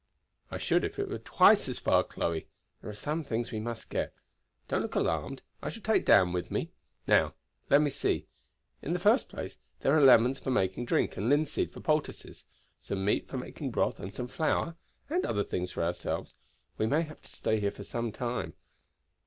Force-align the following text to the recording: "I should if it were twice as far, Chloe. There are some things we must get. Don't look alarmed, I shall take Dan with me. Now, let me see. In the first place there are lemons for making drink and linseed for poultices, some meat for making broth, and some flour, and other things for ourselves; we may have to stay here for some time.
"I 0.49 0.57
should 0.57 0.83
if 0.83 0.97
it 0.97 1.09
were 1.09 1.19
twice 1.19 1.69
as 1.69 1.77
far, 1.77 2.03
Chloe. 2.03 2.47
There 2.81 2.89
are 2.89 2.93
some 2.95 3.23
things 3.23 3.51
we 3.51 3.59
must 3.59 3.91
get. 3.91 4.11
Don't 4.67 4.81
look 4.81 4.95
alarmed, 4.95 5.43
I 5.61 5.69
shall 5.69 5.83
take 5.83 6.07
Dan 6.07 6.33
with 6.33 6.49
me. 6.49 6.71
Now, 7.05 7.35
let 7.69 7.83
me 7.83 7.91
see. 7.91 8.25
In 8.81 8.93
the 8.93 8.97
first 8.99 9.29
place 9.29 9.59
there 9.81 9.95
are 9.95 10.01
lemons 10.01 10.39
for 10.39 10.49
making 10.49 10.85
drink 10.85 11.17
and 11.17 11.29
linseed 11.29 11.69
for 11.71 11.81
poultices, 11.81 12.45
some 12.79 13.05
meat 13.05 13.27
for 13.27 13.37
making 13.37 13.69
broth, 13.69 13.99
and 13.99 14.11
some 14.11 14.27
flour, 14.27 14.75
and 15.07 15.23
other 15.23 15.43
things 15.43 15.71
for 15.71 15.83
ourselves; 15.83 16.33
we 16.79 16.87
may 16.87 17.03
have 17.03 17.21
to 17.21 17.29
stay 17.31 17.59
here 17.59 17.69
for 17.69 17.83
some 17.83 18.11
time. 18.11 18.53